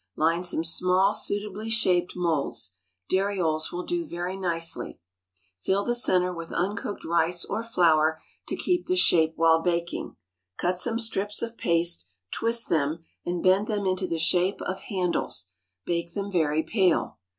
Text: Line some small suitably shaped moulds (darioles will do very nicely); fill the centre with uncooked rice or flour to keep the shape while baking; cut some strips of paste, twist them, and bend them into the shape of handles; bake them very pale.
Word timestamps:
Line 0.15 0.43
some 0.43 0.63
small 0.63 1.13
suitably 1.13 1.69
shaped 1.69 2.15
moulds 2.15 2.73
(darioles 3.07 3.71
will 3.71 3.83
do 3.85 4.03
very 4.03 4.35
nicely); 4.35 4.99
fill 5.63 5.85
the 5.85 5.93
centre 5.93 6.33
with 6.33 6.51
uncooked 6.51 7.05
rice 7.05 7.45
or 7.45 7.61
flour 7.61 8.19
to 8.47 8.55
keep 8.55 8.87
the 8.87 8.95
shape 8.95 9.33
while 9.35 9.61
baking; 9.61 10.15
cut 10.57 10.79
some 10.79 10.97
strips 10.97 11.43
of 11.43 11.55
paste, 11.55 12.09
twist 12.31 12.67
them, 12.67 13.03
and 13.27 13.43
bend 13.43 13.67
them 13.67 13.85
into 13.85 14.07
the 14.07 14.17
shape 14.17 14.59
of 14.63 14.79
handles; 14.79 15.49
bake 15.85 16.15
them 16.15 16.31
very 16.31 16.63
pale. 16.63 17.19